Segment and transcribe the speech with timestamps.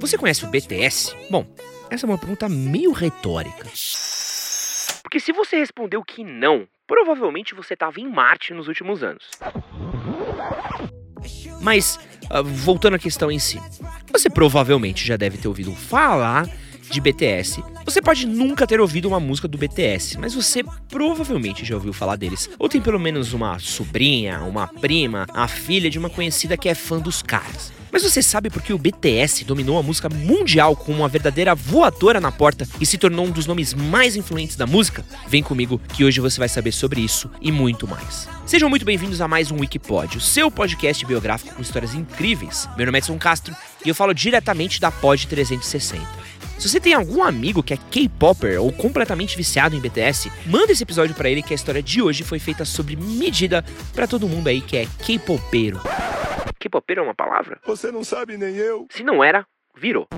[0.00, 1.14] Você conhece o BTS?
[1.30, 1.46] Bom,
[1.90, 3.64] essa é uma pergunta meio retórica.
[5.02, 9.30] Porque se você respondeu que não, provavelmente você estava em Marte nos últimos anos.
[11.62, 11.98] Mas,
[12.30, 13.60] uh, voltando à questão em si,
[14.10, 16.46] você provavelmente já deve ter ouvido falar
[16.90, 17.62] de BTS.
[17.84, 22.16] Você pode nunca ter ouvido uma música do BTS, mas você provavelmente já ouviu falar
[22.16, 22.48] deles.
[22.58, 26.74] Ou tem pelo menos uma sobrinha, uma prima, a filha de uma conhecida que é
[26.74, 27.72] fã dos caras.
[27.90, 32.20] Mas você sabe por que o BTS dominou a música mundial com uma verdadeira voadora
[32.20, 35.04] na porta e se tornou um dos nomes mais influentes da música?
[35.26, 38.28] Vem comigo que hoje você vai saber sobre isso e muito mais.
[38.44, 42.68] Sejam muito bem-vindos a mais um Wikipod, o seu podcast biográfico com histórias incríveis.
[42.76, 46.27] Meu nome é Edson Castro e eu falo diretamente da Pod 360.
[46.58, 50.82] Se você tem algum amigo que é K-Popper ou completamente viciado em BTS, manda esse
[50.82, 54.48] episódio para ele que a história de hoje foi feita sob medida para todo mundo
[54.48, 55.80] aí que é K-Popeiro.
[56.58, 57.60] K-Popeiro é uma palavra?
[57.64, 58.88] Você não sabe nem eu.
[58.90, 60.08] Se não era, virou.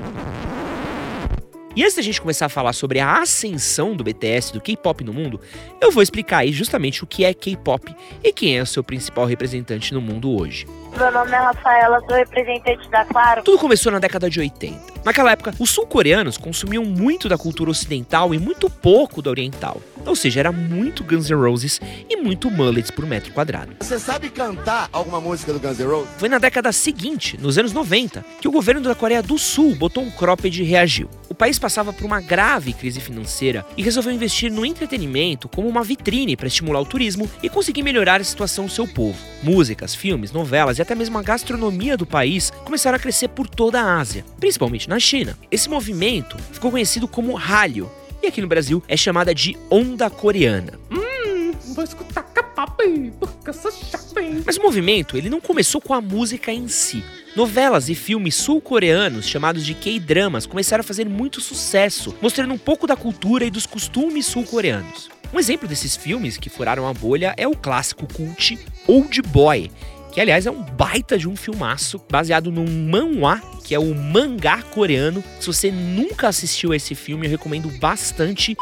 [1.76, 5.12] E antes da gente começar a falar sobre a ascensão do BTS, do K-pop no
[5.12, 5.38] mundo,
[5.80, 7.94] eu vou explicar aí justamente o que é K-pop
[8.24, 10.66] e quem é o seu principal representante no mundo hoje.
[10.96, 13.42] Meu nome é Rafaela, sou representante da Claro.
[13.42, 14.90] Tudo começou na década de 80.
[15.04, 19.80] Naquela época, os sul-coreanos consumiam muito da cultura ocidental e muito pouco da oriental.
[20.04, 23.76] Ou seja, era muito Guns N' Roses e muito mullets por metro quadrado.
[23.80, 26.08] Você sabe cantar alguma música do Guns N' Roses?
[26.18, 30.02] Foi na década seguinte, nos anos 90, que o governo da Coreia do Sul botou
[30.02, 31.08] um cropped e reagiu.
[31.28, 35.82] O país passava por uma grave crise financeira e resolveu investir no entretenimento como uma
[35.82, 39.18] vitrine para estimular o turismo e conseguir melhorar a situação do seu povo.
[39.42, 43.80] Músicas, filmes, novelas e até mesmo a gastronomia do país começaram a crescer por toda
[43.80, 45.38] a Ásia, principalmente na China.
[45.50, 47.90] Esse movimento ficou conhecido como Hallyu
[48.22, 50.72] e aqui no Brasil é chamada de Onda Coreana.
[50.90, 54.42] Hum, vou escutar K-pop, porque eu sou shopping.
[54.46, 57.04] Mas o movimento ele não começou com a música em si.
[57.36, 62.86] Novelas e filmes sul-coreanos chamados de K-dramas começaram a fazer muito sucesso, mostrando um pouco
[62.86, 65.10] da cultura e dos costumes sul-coreanos.
[65.32, 68.58] Um exemplo desses filmes que furaram a bolha é o clássico cult
[68.88, 69.70] Old Boy,
[70.12, 74.62] que aliás é um baita de um filmaço baseado num manhwa, que é o mangá
[74.62, 75.22] coreano.
[75.40, 78.56] Se você nunca assistiu esse filme, eu recomendo bastante.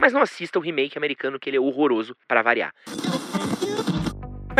[0.00, 2.72] Mas não assista o remake americano, que ele é horroroso para variar.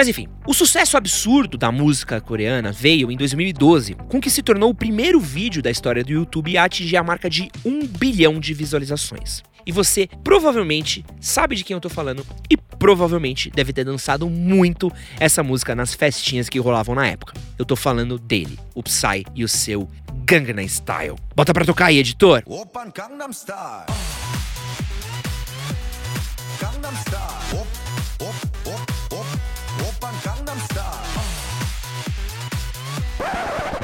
[0.01, 4.71] Mas enfim, o sucesso absurdo da música coreana veio em 2012, com que se tornou
[4.71, 8.55] o primeiro vídeo da história do YouTube a atingir a marca de um bilhão de
[8.55, 9.43] visualizações.
[9.67, 14.91] E você provavelmente sabe de quem eu tô falando e provavelmente deve ter dançado muito
[15.19, 17.35] essa música nas festinhas que rolavam na época.
[17.59, 19.87] Eu tô falando dele, o Psy e o seu
[20.25, 21.17] Gangnam Style.
[21.37, 22.43] Bota pra tocar aí, editor.
[22.47, 24.20] Opa, Gangnam Style.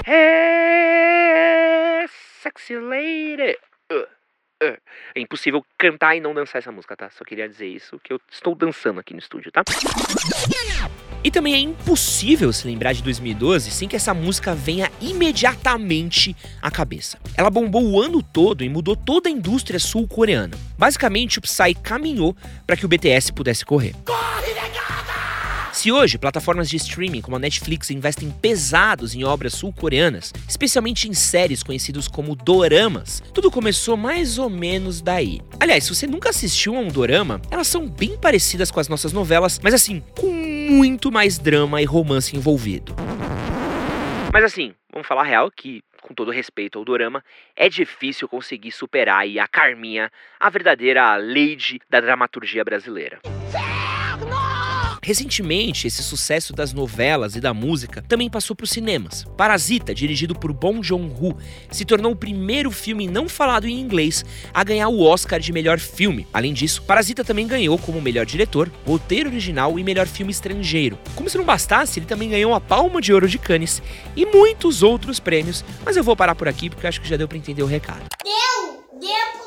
[0.09, 2.07] Hey,
[2.41, 3.59] sexy lady.
[3.91, 4.07] Uh,
[4.63, 4.79] uh.
[5.17, 7.11] É impossível cantar e não dançar essa música, tá?
[7.11, 9.65] Só queria dizer isso, que eu estou dançando aqui no estúdio, tá?
[11.25, 16.71] E também é impossível se lembrar de 2012 sem que essa música venha imediatamente à
[16.71, 17.19] cabeça.
[17.37, 20.57] Ela bombou o ano todo e mudou toda a indústria sul-coreana.
[20.79, 23.93] Basicamente, o Psy caminhou para que o BTS pudesse correr.
[25.77, 31.13] Se hoje plataformas de streaming como a Netflix investem pesados em obras sul-coreanas, especialmente em
[31.13, 35.43] séries conhecidas como doramas, tudo começou mais ou menos daí.
[35.61, 39.13] Aliás, se você nunca assistiu a um dorama, elas são bem parecidas com as nossas
[39.13, 42.97] novelas, mas assim, com muito mais drama e romance envolvido.
[44.33, 47.23] Mas assim, vamos falar real que com todo respeito ao dorama,
[47.55, 50.11] é difícil conseguir superar a Carminha,
[50.41, 53.19] a verdadeira lady da dramaturgia brasileira.
[55.07, 59.25] Recentemente, esse sucesso das novelas e da música também passou para os cinemas.
[59.37, 61.37] Parasita, dirigido por Bong Joon-ho,
[61.71, 65.79] se tornou o primeiro filme não falado em inglês a ganhar o Oscar de melhor
[65.79, 66.27] filme.
[66.35, 70.99] Além disso, Parasita também ganhou como melhor diretor, roteiro original e melhor filme estrangeiro.
[71.15, 73.81] Como se não bastasse, ele também ganhou a Palma de Ouro de Cannes
[74.17, 77.29] e muitos outros prêmios, mas eu vou parar por aqui porque acho que já deu
[77.29, 78.07] para entender o recado.
[78.25, 79.01] Deu!
[79.01, 79.46] Deu!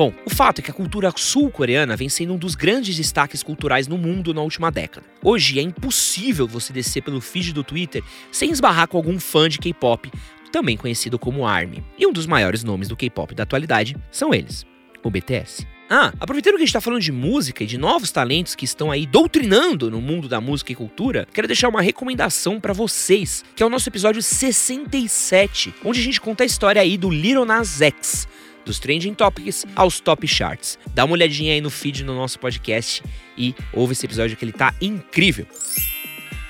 [0.00, 3.86] Bom, o fato é que a cultura sul-coreana vem sendo um dos grandes destaques culturais
[3.86, 5.06] no mundo na última década.
[5.22, 8.02] Hoje é impossível você descer pelo feed do Twitter
[8.32, 10.10] sem esbarrar com algum fã de K-pop,
[10.50, 11.84] também conhecido como ARMY.
[11.98, 14.64] E um dos maiores nomes do K-pop da atualidade são eles,
[15.04, 15.66] o BTS.
[15.90, 18.90] Ah, aproveitando que a gente tá falando de música e de novos talentos que estão
[18.90, 23.62] aí doutrinando no mundo da música e cultura, quero deixar uma recomendação para vocês, que
[23.62, 27.82] é o nosso episódio 67, onde a gente conta a história aí do Little Nas
[27.82, 28.26] X,
[28.64, 30.78] dos trending topics aos top charts.
[30.94, 33.02] Dá uma olhadinha aí no feed no nosso podcast
[33.36, 35.46] e ouve esse episódio que ele tá incrível.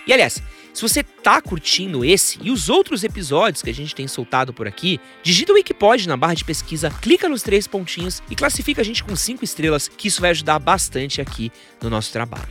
[0.06, 0.42] E aliás,
[0.72, 4.66] se você tá curtindo esse e os outros episódios que a gente tem soltado por
[4.66, 8.84] aqui, digita o Wikipod na barra de pesquisa, clica nos três pontinhos e classifica a
[8.84, 11.52] gente com cinco estrelas, que isso vai ajudar bastante aqui
[11.82, 12.48] no nosso trabalho.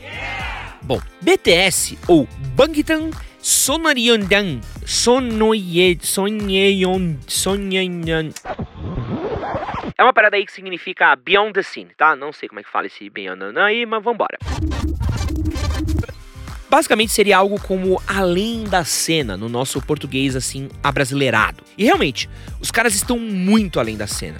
[0.81, 3.09] Bom, BTS ou Bangtan
[3.41, 8.31] Sonaryeondan Sonoye Sonyeon Sonyeon
[10.00, 12.16] é uma parada aí que significa Beyond the Scene, tá?
[12.16, 14.38] Não sei como é que fala esse Beyond aí, mas vambora.
[16.69, 21.66] Basicamente seria algo como além da cena, no nosso português assim, abrasileirado.
[21.78, 22.30] E realmente,
[22.62, 24.38] os caras estão muito além da cena.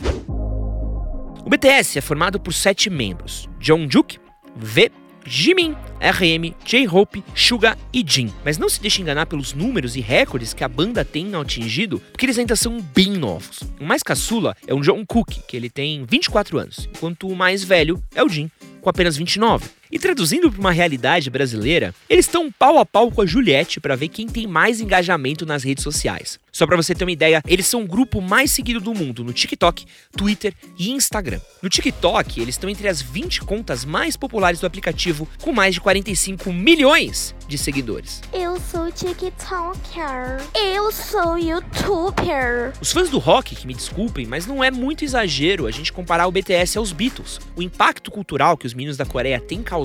[1.44, 4.18] O BTS é formado por sete membros: Jungkook,
[4.56, 4.90] V,
[5.26, 8.32] Jimin, RM, J-Hope, Suga e Jin.
[8.44, 12.26] Mas não se deixe enganar pelos números e recordes que a banda tem atingido, porque
[12.26, 13.60] eles ainda são bem novos.
[13.80, 18.02] O mais caçula é o Jungkook, que ele tem 24 anos, enquanto o mais velho
[18.16, 18.50] é o Jin,
[18.82, 19.79] com apenas 29.
[19.92, 23.96] E traduzindo para uma realidade brasileira, eles estão pau a pau com a Juliette para
[23.96, 26.40] ver quem tem mais engajamento nas redes sociais.
[26.52, 29.34] Só para você ter uma ideia, eles são o grupo mais seguido do mundo no
[29.34, 31.40] TikTok, Twitter e Instagram.
[31.62, 35.82] No TikTok, eles estão entre as 20 contas mais populares do aplicativo, com mais de
[35.82, 38.22] 45 milhões de seguidores.
[38.32, 40.40] Eu sou TikToker.
[40.54, 42.74] Eu sou YouTuber.
[42.80, 46.28] Os fãs do rock, que me desculpem, mas não é muito exagero a gente comparar
[46.28, 47.40] o BTS aos Beatles.
[47.56, 49.79] O impacto cultural que os meninos da Coreia têm causado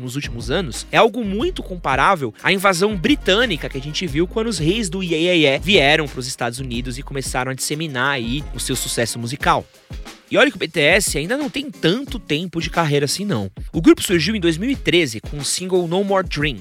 [0.00, 4.48] nos últimos anos é algo muito comparável à invasão britânica que a gente viu quando
[4.48, 8.60] os reis do Ye vieram para os Estados Unidos e começaram a disseminar aí o
[8.60, 9.66] seu sucesso musical.
[10.30, 13.50] E olha que o BTS ainda não tem tanto tempo de carreira assim não.
[13.72, 16.58] O grupo surgiu em 2013 com o single No More Dream.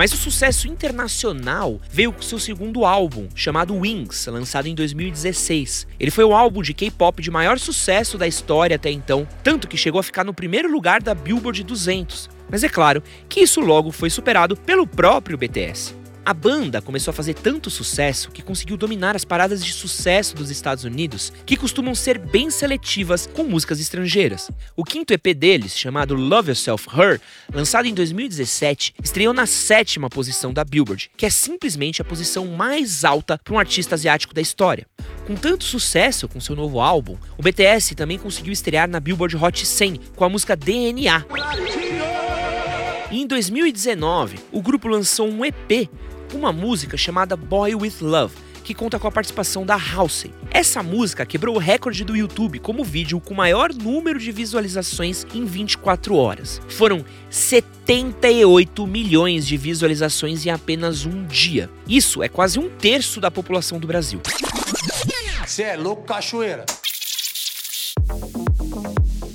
[0.00, 5.86] Mas o sucesso internacional veio com seu segundo álbum, chamado Wings, lançado em 2016.
[6.00, 9.76] Ele foi o álbum de K-pop de maior sucesso da história até então, tanto que
[9.76, 12.30] chegou a ficar no primeiro lugar da Billboard 200.
[12.50, 15.99] Mas é claro que isso logo foi superado pelo próprio BTS.
[16.24, 20.50] A banda começou a fazer tanto sucesso que conseguiu dominar as paradas de sucesso dos
[20.50, 24.50] Estados Unidos, que costumam ser bem seletivas com músicas estrangeiras.
[24.76, 27.20] O quinto EP deles, chamado Love Yourself Her,
[27.52, 33.02] lançado em 2017, estreou na sétima posição da Billboard, que é simplesmente a posição mais
[33.02, 34.86] alta para um artista asiático da história.
[35.26, 39.66] Com tanto sucesso com seu novo álbum, o BTS também conseguiu estrear na Billboard Hot
[39.66, 41.24] 100 com a música DNA.
[43.10, 45.88] E em 2019, o grupo lançou um EP
[46.32, 50.32] uma música chamada Boy With Love, que conta com a participação da Halsey.
[50.50, 55.44] Essa música quebrou o recorde do YouTube como vídeo com maior número de visualizações em
[55.44, 56.60] 24 horas.
[56.68, 61.68] Foram 78 milhões de visualizações em apenas um dia.
[61.88, 64.20] Isso é quase um terço da população do Brasil.
[65.44, 66.64] Você é louco, cachoeira.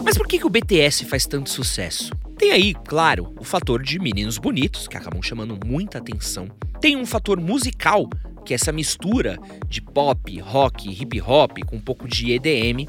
[0.01, 2.11] Mas por que, que o BTS faz tanto sucesso?
[2.45, 6.47] Tem aí, claro, o fator de meninos bonitos, que acabam chamando muita atenção.
[6.79, 8.07] Tem um fator musical,
[8.45, 12.87] que é essa mistura de pop, rock, hip hop com um pouco de EDM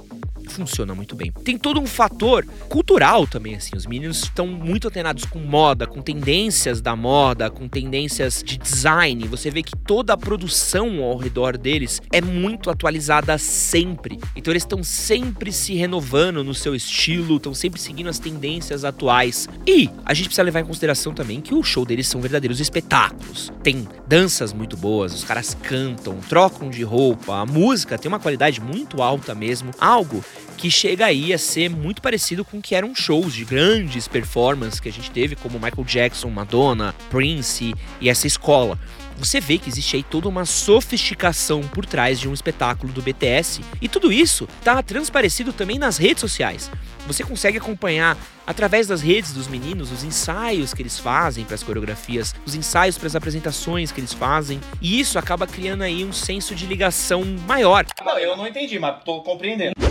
[0.52, 1.32] funciona muito bem.
[1.44, 3.76] Tem todo um fator cultural também, assim.
[3.76, 9.26] Os meninos estão muito atenados com moda, com tendências da moda, com tendências de design.
[9.28, 14.18] Você vê que toda a produção ao redor deles é muito atualizada sempre.
[14.34, 19.48] Então eles estão sempre se renovando no seu estilo, estão sempre seguindo as tendências atuais.
[19.66, 23.52] E a gente precisa levar em consideração também que o show deles são verdadeiros espetáculos.
[23.62, 28.60] Tem danças muito boas, os caras cantam, trocam de roupa, a música tem uma qualidade
[28.60, 29.70] muito alta mesmo.
[29.78, 30.24] Algo
[30.56, 34.80] que chega aí a ser muito parecido com o que eram shows de grandes performances
[34.80, 38.78] que a gente teve, como Michael Jackson, Madonna, Prince e essa escola.
[39.18, 43.62] Você vê que existe aí toda uma sofisticação por trás de um espetáculo do BTS
[43.80, 46.70] e tudo isso tá transparecido também nas redes sociais.
[47.06, 48.16] Você consegue acompanhar
[48.46, 52.98] através das redes dos meninos os ensaios que eles fazem para as coreografias, os ensaios
[52.98, 57.24] para as apresentações que eles fazem, e isso acaba criando aí um senso de ligação
[57.46, 57.86] maior.
[58.04, 59.85] Não, eu não entendi, mas tô compreendendo.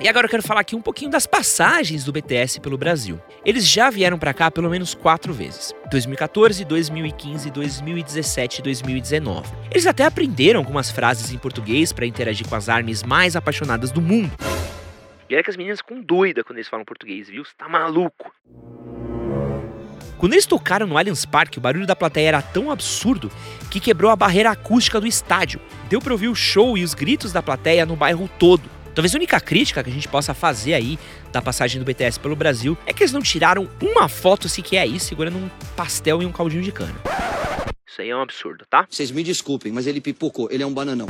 [0.00, 3.20] E agora eu quero falar aqui um pouquinho das passagens do BTS pelo Brasil.
[3.44, 9.52] Eles já vieram pra cá pelo menos quatro vezes: 2014, 2015, 2017 e 2019.
[9.72, 14.00] Eles até aprenderam algumas frases em português para interagir com as armes mais apaixonadas do
[14.00, 14.30] mundo.
[15.28, 17.44] E olha que as meninas ficam doidas quando eles falam português, viu?
[17.44, 18.32] Você tá maluco?
[20.16, 23.30] Quando eles tocaram no Allianz Parque, o barulho da plateia era tão absurdo
[23.70, 25.60] que quebrou a barreira acústica do estádio.
[25.88, 28.77] Deu pra ouvir o show e os gritos da plateia no bairro todo.
[28.98, 30.98] Talvez a única crítica que a gente possa fazer aí
[31.30, 34.98] da passagem do BTS pelo Brasil é que eles não tiraram uma foto sequer aí
[34.98, 36.96] segurando um pastel e um caldinho de cana.
[37.86, 38.88] Isso aí é um absurdo, tá?
[38.90, 41.06] Vocês me desculpem, mas ele pipocou, ele é um bananão.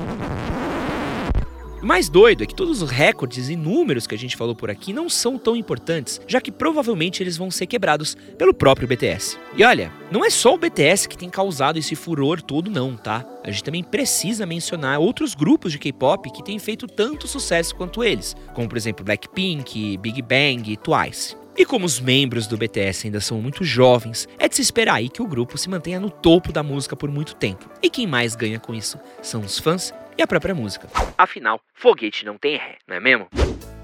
[1.81, 4.69] O mais doido é que todos os recordes e números que a gente falou por
[4.69, 9.39] aqui não são tão importantes, já que provavelmente eles vão ser quebrados pelo próprio BTS.
[9.57, 13.25] E olha, não é só o BTS que tem causado esse furor todo não, tá?
[13.45, 18.03] A gente também precisa mencionar outros grupos de K-pop que têm feito tanto sucesso quanto
[18.03, 21.37] eles, como por exemplo Blackpink, Big Bang e Twice.
[21.57, 25.09] E como os membros do BTS ainda são muito jovens, é de se esperar aí
[25.09, 27.71] que o grupo se mantenha no topo da música por muito tempo.
[27.81, 30.89] E quem mais ganha com isso são os fãs e a própria música.
[31.17, 33.29] Afinal, foguete não tem ré, não é mesmo?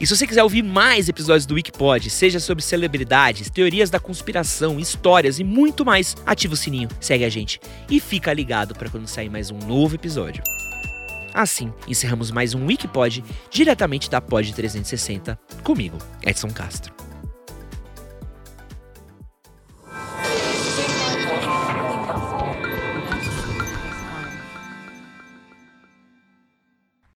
[0.01, 4.81] E se você quiser ouvir mais episódios do Wikipod, seja sobre celebridades, teorias da conspiração,
[4.81, 9.07] histórias e muito mais, ativa o sininho, segue a gente e fica ligado para quando
[9.07, 10.43] sair mais um novo episódio.
[11.33, 17.04] Assim, encerramos mais um Wikipod diretamente da Pod 360 comigo, Edson Castro.